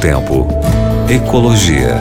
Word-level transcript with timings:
Tempo. 0.00 0.46
Ecologia. 1.10 1.94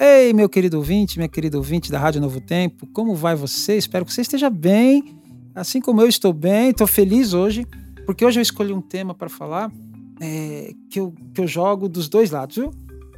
Ei, 0.00 0.32
meu 0.32 0.48
querido 0.48 0.78
ouvinte, 0.78 1.16
minha 1.16 1.28
querida 1.28 1.56
ouvinte 1.56 1.92
da 1.92 1.98
Rádio 2.00 2.20
Novo 2.20 2.40
Tempo, 2.40 2.88
como 2.88 3.14
vai 3.14 3.36
você? 3.36 3.76
Espero 3.76 4.04
que 4.04 4.12
você 4.12 4.22
esteja 4.22 4.50
bem, 4.50 5.16
assim 5.54 5.80
como 5.80 6.02
eu 6.02 6.08
estou 6.08 6.32
bem, 6.32 6.70
estou 6.70 6.88
feliz 6.88 7.34
hoje, 7.34 7.64
porque 8.04 8.24
hoje 8.24 8.40
eu 8.40 8.42
escolhi 8.42 8.72
um 8.72 8.80
tema 8.80 9.14
para 9.14 9.28
falar 9.28 9.70
é, 10.20 10.72
que, 10.90 10.98
eu, 10.98 11.14
que 11.32 11.40
eu 11.40 11.46
jogo 11.46 11.88
dos 11.88 12.08
dois 12.08 12.32
lados, 12.32 12.56
viu? 12.56 12.72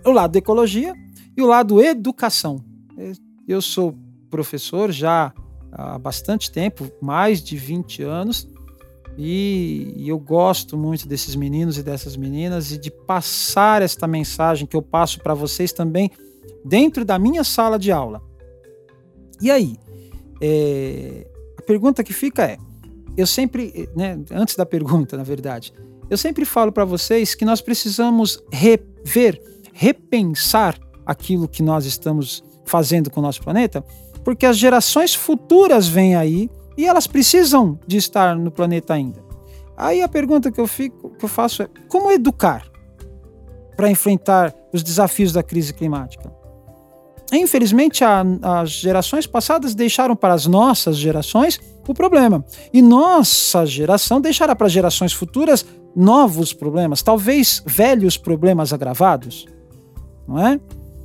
O 0.04 0.10
lado 0.10 0.32
da 0.32 0.40
ecologia 0.40 0.94
e 1.34 1.40
o 1.40 1.46
lado 1.46 1.82
educação. 1.82 2.62
Eu 3.48 3.62
sou 3.62 3.96
professor 4.28 4.92
já 4.92 5.32
há 5.72 5.98
bastante 5.98 6.52
tempo, 6.52 6.92
mais 7.00 7.42
de 7.42 7.56
20 7.56 8.02
anos, 8.02 8.51
e, 9.16 9.92
e, 9.96 10.08
eu 10.08 10.18
gosto 10.18 10.76
muito 10.76 11.06
desses 11.06 11.36
meninos 11.36 11.76
e 11.76 11.82
dessas 11.82 12.16
meninas 12.16 12.72
e 12.72 12.78
de 12.78 12.90
passar 12.90 13.82
esta 13.82 14.06
mensagem 14.06 14.66
que 14.66 14.76
eu 14.76 14.80
passo 14.80 15.20
para 15.20 15.34
vocês 15.34 15.72
também 15.72 16.10
dentro 16.64 17.04
da 17.04 17.18
minha 17.18 17.44
sala 17.44 17.78
de 17.78 17.92
aula. 17.92 18.22
E 19.40 19.50
aí, 19.50 19.76
é, 20.40 21.26
a 21.58 21.62
pergunta 21.62 22.02
que 22.02 22.12
fica 22.12 22.44
é: 22.44 22.56
eu 23.16 23.26
sempre, 23.26 23.88
né, 23.94 24.18
antes 24.30 24.56
da 24.56 24.64
pergunta, 24.64 25.16
na 25.16 25.24
verdade, 25.24 25.74
eu 26.08 26.16
sempre 26.16 26.44
falo 26.44 26.72
para 26.72 26.84
vocês 26.84 27.34
que 27.34 27.44
nós 27.44 27.60
precisamos 27.60 28.42
rever, 28.50 29.40
repensar 29.72 30.78
aquilo 31.04 31.48
que 31.48 31.62
nós 31.62 31.84
estamos 31.84 32.42
fazendo 32.64 33.10
com 33.10 33.20
o 33.20 33.22
nosso 33.22 33.42
planeta, 33.42 33.84
porque 34.24 34.46
as 34.46 34.56
gerações 34.56 35.14
futuras 35.14 35.88
vêm 35.88 36.14
aí 36.14 36.48
e 36.76 36.86
elas 36.86 37.06
precisam 37.06 37.78
de 37.86 37.96
estar 37.96 38.36
no 38.36 38.50
planeta 38.50 38.94
ainda. 38.94 39.22
Aí 39.76 40.02
a 40.02 40.08
pergunta 40.08 40.50
que 40.50 40.60
eu, 40.60 40.66
fico, 40.66 41.10
que 41.10 41.24
eu 41.24 41.28
faço 41.28 41.62
é: 41.62 41.68
como 41.88 42.10
educar 42.10 42.64
para 43.76 43.90
enfrentar 43.90 44.54
os 44.72 44.82
desafios 44.82 45.32
da 45.32 45.42
crise 45.42 45.72
climática? 45.72 46.32
Infelizmente, 47.32 48.04
a, 48.04 48.22
as 48.60 48.70
gerações 48.70 49.26
passadas 49.26 49.74
deixaram 49.74 50.14
para 50.14 50.34
as 50.34 50.46
nossas 50.46 50.98
gerações 50.98 51.58
o 51.88 51.94
problema. 51.94 52.44
E 52.72 52.82
nossa 52.82 53.64
geração 53.64 54.20
deixará 54.20 54.54
para 54.54 54.68
gerações 54.68 55.12
futuras 55.12 55.64
novos 55.96 56.52
problemas, 56.52 57.02
talvez 57.02 57.62
velhos 57.66 58.16
problemas 58.16 58.72
agravados. 58.72 59.46
Não 60.28 60.46
é? 60.46 60.60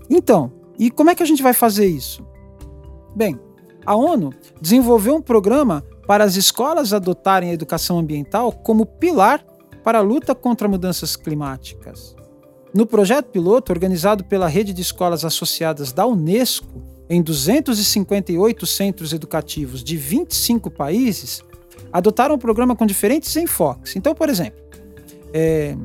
Então, 0.10 0.52
e 0.78 0.92
como 0.92 1.10
é 1.10 1.16
que 1.16 1.24
a 1.24 1.26
gente 1.26 1.42
vai 1.42 1.54
fazer 1.54 1.88
isso? 1.88 2.26
Bem, 3.16 3.40
a 3.88 3.96
ONU 3.96 4.34
desenvolveu 4.62 5.16
um 5.16 5.22
programa 5.22 5.82
para 6.06 6.26
as 6.26 6.36
escolas 6.36 6.92
adotarem 6.92 7.52
a 7.52 7.54
educação 7.54 7.98
ambiental 7.98 8.52
como 8.52 8.86
pilar 8.86 9.42
para 9.82 10.00
a 10.00 10.02
luta 10.02 10.36
contra 10.36 10.68
mudanças 10.68 11.16
climáticas. 11.16 12.14
No 12.74 12.86
projeto 12.86 13.28
piloto, 13.28 13.72
organizado 13.72 14.26
pela 14.26 14.46
rede 14.50 14.74
de 14.74 14.82
escolas 14.82 15.24
associadas 15.24 15.94
da 15.94 16.06
Unesco, 16.06 16.84
em 17.10 17.22
258 17.22 18.66
centros 18.66 19.14
educativos 19.14 19.82
de 19.82 19.96
25 19.96 20.70
países, 20.70 21.42
adotaram 21.90 22.36
um 22.36 22.40
programa 22.40 22.76
com 22.76 22.86
diferentes 22.86 23.34
enfoques. 23.38 23.96
Então, 23.96 24.14
por 24.14 24.28
exemplo, 24.28 24.60
é, 25.34 25.78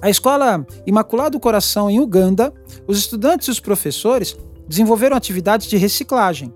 a 0.00 0.08
Escola 0.08 0.66
Imaculado 0.86 1.38
Coração 1.38 1.90
em 1.90 2.00
Uganda, 2.00 2.50
os 2.86 2.96
estudantes 2.96 3.48
e 3.48 3.50
os 3.50 3.60
professores 3.60 4.38
desenvolveram 4.66 5.14
atividades 5.14 5.66
de 5.66 5.76
reciclagem, 5.76 6.50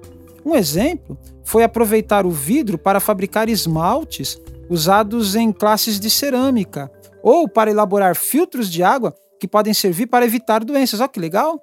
um 0.44 0.54
exemplo 0.54 1.18
foi 1.44 1.62
aproveitar 1.62 2.26
o 2.26 2.30
vidro 2.30 2.78
para 2.78 3.00
fabricar 3.00 3.48
esmaltes 3.48 4.40
usados 4.68 5.34
em 5.34 5.52
classes 5.52 6.00
de 6.00 6.08
cerâmica 6.08 6.90
ou 7.22 7.48
para 7.48 7.70
elaborar 7.70 8.16
filtros 8.16 8.70
de 8.70 8.82
água 8.82 9.14
que 9.38 9.46
podem 9.46 9.74
servir 9.74 10.06
para 10.06 10.24
evitar 10.24 10.64
doenças. 10.64 11.00
Olha 11.00 11.08
que 11.08 11.20
legal! 11.20 11.62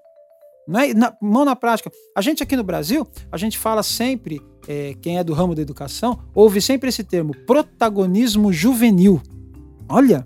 É? 0.78 0.94
Na, 0.94 1.14
mão 1.22 1.44
na 1.44 1.56
prática. 1.56 1.92
A 2.16 2.22
gente 2.22 2.44
aqui 2.44 2.56
no 2.56 2.64
Brasil, 2.64 3.08
a 3.32 3.38
gente 3.38 3.58
fala 3.58 3.82
sempre, 3.82 4.40
é, 4.68 4.94
quem 5.02 5.18
é 5.18 5.24
do 5.24 5.34
ramo 5.34 5.56
da 5.56 5.62
educação, 5.62 6.20
ouve 6.36 6.62
sempre 6.62 6.90
esse 6.90 7.04
termo, 7.04 7.34
protagonismo 7.46 8.54
juvenil. 8.54 9.22
Olha, 9.88 10.26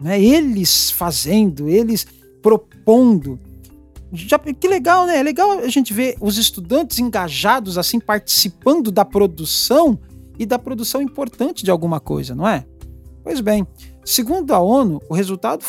né, 0.00 0.20
eles 0.20 0.90
fazendo, 0.90 1.68
eles 1.68 2.06
propondo. 2.40 3.38
Já, 4.12 4.38
que 4.38 4.68
legal, 4.68 5.06
né? 5.06 5.18
É 5.18 5.22
legal 5.22 5.50
a 5.52 5.68
gente 5.68 5.92
ver 5.92 6.16
os 6.20 6.38
estudantes 6.38 6.98
engajados, 6.98 7.76
assim, 7.76 8.00
participando 8.00 8.90
da 8.90 9.04
produção 9.04 9.98
e 10.38 10.46
da 10.46 10.58
produção 10.58 11.02
importante 11.02 11.64
de 11.64 11.70
alguma 11.70 12.00
coisa, 12.00 12.34
não 12.34 12.48
é? 12.48 12.64
Pois 13.22 13.40
bem, 13.40 13.66
segundo 14.04 14.54
a 14.54 14.60
ONU, 14.60 15.02
o 15.08 15.14
resultado 15.14 15.64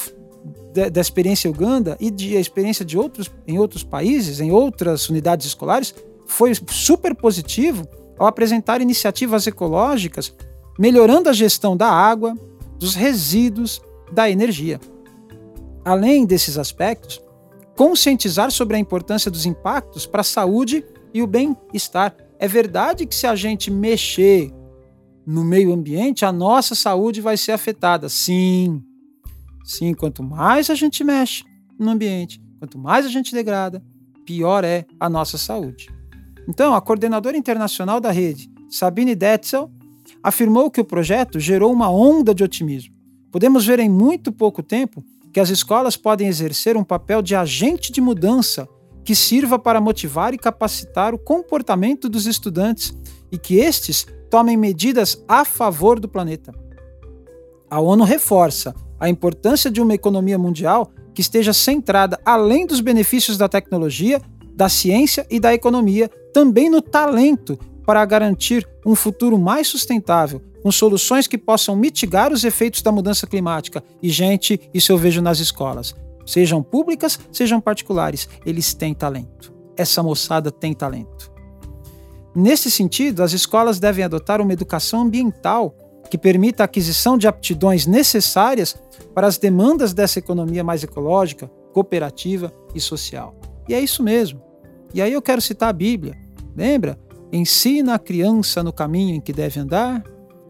da 0.93 1.01
experiência 1.01 1.49
Uganda 1.49 1.97
e 1.99 2.09
de 2.09 2.37
a 2.37 2.39
experiência 2.39 2.85
de 2.85 2.97
outros 2.97 3.29
em 3.47 3.57
outros 3.57 3.83
países, 3.83 4.39
em 4.39 4.51
outras 4.51 5.09
unidades 5.09 5.47
escolares, 5.47 5.93
foi 6.25 6.53
super 6.69 7.15
positivo 7.15 7.87
ao 8.17 8.27
apresentar 8.27 8.81
iniciativas 8.81 9.47
ecológicas 9.47 10.33
melhorando 10.79 11.27
a 11.27 11.33
gestão 11.33 11.75
da 11.75 11.89
água, 11.89 12.33
dos 12.77 12.95
resíduos, 12.95 13.81
da 14.13 14.29
energia. 14.29 14.79
Além 15.83 16.25
desses 16.25 16.57
aspectos, 16.57 17.21
conscientizar 17.79 18.51
sobre 18.51 18.75
a 18.75 18.79
importância 18.79 19.31
dos 19.31 19.45
impactos 19.45 20.05
para 20.05 20.19
a 20.19 20.23
saúde 20.25 20.83
e 21.13 21.21
o 21.21 21.27
bem-estar. 21.27 22.13
É 22.37 22.45
verdade 22.45 23.05
que 23.05 23.15
se 23.15 23.25
a 23.25 23.37
gente 23.37 23.71
mexer 23.71 24.51
no 25.25 25.45
meio 25.45 25.71
ambiente, 25.71 26.25
a 26.25 26.31
nossa 26.33 26.75
saúde 26.75 27.21
vai 27.21 27.37
ser 27.37 27.53
afetada. 27.53 28.09
Sim. 28.09 28.83
Sim, 29.63 29.93
quanto 29.93 30.21
mais 30.21 30.69
a 30.69 30.75
gente 30.75 31.05
mexe 31.05 31.45
no 31.79 31.91
ambiente, 31.91 32.41
quanto 32.59 32.77
mais 32.77 33.05
a 33.05 33.09
gente 33.09 33.33
degrada, 33.33 33.81
pior 34.25 34.65
é 34.65 34.85
a 34.99 35.09
nossa 35.09 35.37
saúde. 35.37 35.87
Então, 36.49 36.75
a 36.75 36.81
coordenadora 36.81 37.37
internacional 37.37 38.01
da 38.01 38.11
rede, 38.11 38.51
Sabine 38.69 39.15
Detzel, 39.15 39.71
afirmou 40.21 40.69
que 40.69 40.81
o 40.81 40.85
projeto 40.85 41.39
gerou 41.39 41.71
uma 41.71 41.89
onda 41.89 42.35
de 42.35 42.43
otimismo. 42.43 42.93
Podemos 43.31 43.65
ver 43.65 43.79
em 43.79 43.87
muito 43.87 44.33
pouco 44.33 44.61
tempo 44.61 45.01
que 45.33 45.39
as 45.39 45.49
escolas 45.49 45.95
podem 45.95 46.27
exercer 46.27 46.75
um 46.75 46.83
papel 46.83 47.21
de 47.21 47.35
agente 47.35 47.91
de 47.91 48.01
mudança 48.01 48.67
que 49.03 49.15
sirva 49.15 49.57
para 49.57 49.81
motivar 49.81 50.33
e 50.33 50.37
capacitar 50.37 51.13
o 51.13 51.19
comportamento 51.19 52.09
dos 52.09 52.25
estudantes 52.25 52.95
e 53.31 53.37
que 53.37 53.55
estes 53.57 54.05
tomem 54.29 54.57
medidas 54.57 55.23
a 55.27 55.43
favor 55.43 55.99
do 55.99 56.07
planeta. 56.07 56.53
A 57.69 57.79
ONU 57.79 58.03
reforça 58.03 58.73
a 58.99 59.09
importância 59.09 59.71
de 59.71 59.81
uma 59.81 59.93
economia 59.93 60.37
mundial 60.37 60.91
que 61.13 61.21
esteja 61.21 61.53
centrada, 61.53 62.19
além 62.25 62.65
dos 62.65 62.81
benefícios 62.81 63.37
da 63.37 63.47
tecnologia, 63.47 64.21
da 64.55 64.69
ciência 64.69 65.25
e 65.29 65.39
da 65.39 65.53
economia, 65.53 66.09
também 66.33 66.69
no 66.69 66.81
talento 66.81 67.57
para 67.89 68.05
garantir 68.05 68.69
um 68.85 68.93
futuro 68.93 69.35
mais 69.35 69.67
sustentável, 69.67 70.39
com 70.61 70.71
soluções 70.71 71.25
que 71.25 71.39
possam 71.39 71.75
mitigar 71.75 72.31
os 72.31 72.43
efeitos 72.43 72.83
da 72.83 72.91
mudança 72.91 73.25
climática. 73.25 73.83
E, 73.99 74.11
gente, 74.11 74.69
isso 74.71 74.91
eu 74.91 74.97
vejo 74.99 75.23
nas 75.23 75.39
escolas. 75.39 75.95
Sejam 76.23 76.61
públicas, 76.61 77.19
sejam 77.31 77.59
particulares, 77.59 78.29
eles 78.45 78.75
têm 78.75 78.93
talento. 78.93 79.51
Essa 79.75 80.03
moçada 80.03 80.51
tem 80.51 80.71
talento. 80.71 81.31
Nesse 82.35 82.69
sentido, 82.69 83.23
as 83.23 83.33
escolas 83.33 83.79
devem 83.79 84.05
adotar 84.05 84.39
uma 84.39 84.53
educação 84.53 85.01
ambiental 85.01 85.75
que 86.11 86.17
permita 86.19 86.61
a 86.61 86.65
aquisição 86.65 87.17
de 87.17 87.27
aptidões 87.27 87.87
necessárias 87.87 88.75
para 89.15 89.25
as 89.25 89.39
demandas 89.39 89.95
dessa 89.95 90.19
economia 90.19 90.63
mais 90.63 90.83
ecológica, 90.83 91.49
cooperativa 91.73 92.53
e 92.75 92.79
social. 92.79 93.35
E 93.67 93.73
é 93.73 93.79
isso 93.79 94.03
mesmo. 94.03 94.43
E 94.93 95.01
aí 95.01 95.11
eu 95.11 95.23
quero 95.23 95.41
citar 95.41 95.69
a 95.69 95.73
Bíblia. 95.73 96.15
Lembra? 96.55 97.08
Ensina 97.31 97.95
a 97.95 97.99
criança 97.99 98.63
no 98.63 98.73
caminho 98.73 99.15
em 99.15 99.21
que 99.21 99.31
deve 99.31 99.59
andar, 99.59 100.03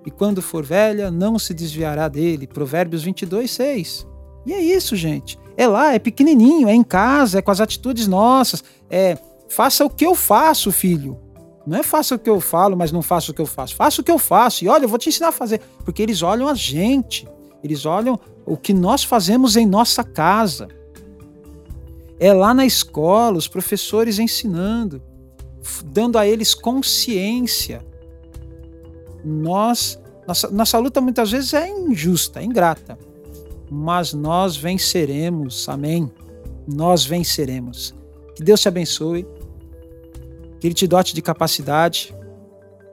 e 0.06 0.12
quando 0.12 0.42
for 0.42 0.64
velha, 0.64 1.12
não 1.12 1.38
se 1.38 1.54
desviará 1.54 2.08
dele. 2.08 2.48
Provérbios 2.48 3.04
22, 3.04 3.52
6. 3.52 4.08
E 4.46 4.54
é 4.54 4.62
isso, 4.62 4.96
gente. 4.96 5.38
É 5.58 5.68
lá, 5.68 5.94
é 5.94 6.00
pequenininho, 6.00 6.70
é 6.70 6.74
em 6.74 6.84
casa, 6.84 7.40
é 7.40 7.42
com 7.42 7.52
as 7.52 7.60
atitudes 7.60 8.08
nossas. 8.08 8.64
É 8.90 9.18
faça 9.50 9.84
o 9.84 9.90
que 9.90 10.06
eu 10.06 10.16
faço, 10.16 10.72
filho. 10.72 11.20
Não 11.68 11.78
é 11.78 11.84
faça 11.84 12.16
o 12.16 12.20
que 12.20 12.30
eu 12.30 12.40
falo, 12.40 12.78
mas 12.78 12.92
não 12.92 13.02
faça 13.02 13.32
o 13.32 13.34
que 13.34 13.42
eu 13.42 13.46
faço. 13.46 13.76
Faça 13.76 14.02
o 14.02 14.04
que 14.04 14.12
eu 14.12 14.18
faço. 14.18 14.64
E 14.64 14.70
olha, 14.70 14.86
eu 14.86 14.90
vou 14.90 14.98
te 14.98 15.10
ensinar 15.10 15.28
a 15.28 15.32
fazer. 15.32 15.62
Porque 15.84 16.02
eles 16.02 16.24
olham 16.24 16.48
a 16.48 16.54
gente. 16.54 17.28
Eles 17.64 17.86
olham 17.86 18.20
o 18.46 18.56
que 18.56 18.74
nós 18.74 19.04
fazemos 19.04 19.56
em 19.56 19.66
nossa 19.66 20.04
casa. 20.04 20.68
É 22.20 22.34
lá 22.34 22.54
na 22.54 22.66
escola, 22.66 23.38
os 23.38 23.48
professores 23.48 24.18
ensinando, 24.18 25.02
dando 25.86 26.18
a 26.18 26.28
eles 26.28 26.54
consciência 26.54 27.86
nós 29.24 30.00
nossa, 30.30 30.48
nossa 30.52 30.78
luta 30.78 31.02
muitas 31.02 31.32
vezes 31.32 31.56
é 31.56 31.68
injusta, 31.68 32.40
é 32.40 32.44
ingrata, 32.44 33.00
mas 33.68 34.14
nós 34.14 34.56
venceremos, 34.56 35.68
amém? 35.68 36.12
Nós 36.72 37.04
venceremos. 37.04 37.96
Que 38.36 38.44
Deus 38.44 38.62
te 38.62 38.68
abençoe, 38.68 39.26
que 40.60 40.68
Ele 40.68 40.76
te 40.76 40.86
dote 40.86 41.16
de 41.16 41.22
capacidade, 41.24 42.16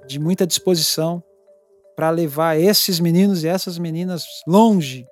de 0.08 0.18
muita 0.18 0.46
disposição 0.46 1.22
para 1.94 2.08
levar 2.08 2.58
esses 2.58 2.98
meninos 3.00 3.44
e 3.44 3.48
essas 3.48 3.78
meninas 3.78 4.24
longe 4.48 5.06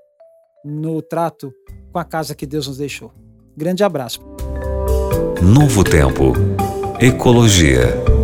no 0.64 1.02
trato 1.02 1.52
com 1.92 1.98
a 1.98 2.04
casa 2.04 2.34
que 2.34 2.46
Deus 2.46 2.66
nos 2.66 2.78
deixou. 2.78 3.12
Grande 3.54 3.84
abraço. 3.84 4.20
Novo 5.42 5.84
Tempo. 5.84 6.32
Ecologia. 7.00 8.23